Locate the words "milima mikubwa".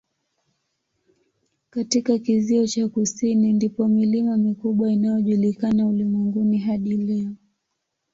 3.87-4.91